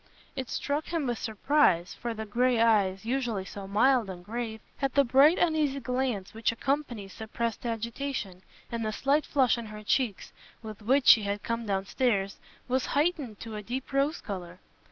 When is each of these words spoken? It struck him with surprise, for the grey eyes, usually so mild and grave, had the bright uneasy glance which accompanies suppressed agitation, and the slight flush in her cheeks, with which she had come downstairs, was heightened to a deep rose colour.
It 0.35 0.49
struck 0.49 0.87
him 0.87 1.05
with 1.05 1.19
surprise, 1.19 1.93
for 1.93 2.15
the 2.15 2.25
grey 2.25 2.59
eyes, 2.59 3.05
usually 3.05 3.45
so 3.45 3.67
mild 3.67 4.09
and 4.09 4.25
grave, 4.25 4.59
had 4.77 4.93
the 4.95 5.03
bright 5.03 5.37
uneasy 5.37 5.79
glance 5.79 6.33
which 6.33 6.51
accompanies 6.51 7.13
suppressed 7.13 7.67
agitation, 7.67 8.41
and 8.71 8.83
the 8.83 8.91
slight 8.91 9.27
flush 9.27 9.59
in 9.59 9.67
her 9.67 9.83
cheeks, 9.83 10.33
with 10.63 10.81
which 10.81 11.05
she 11.05 11.21
had 11.21 11.43
come 11.43 11.67
downstairs, 11.67 12.39
was 12.67 12.87
heightened 12.97 13.39
to 13.41 13.55
a 13.55 13.61
deep 13.61 13.93
rose 13.93 14.21
colour. 14.21 14.57